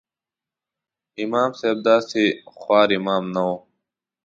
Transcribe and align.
امام 1.23 1.51
صاحب 1.59 1.77
داسې 1.89 2.23
خوار 2.59 2.89
امام 2.97 3.23
نه 3.35 3.41
و. 3.47 3.51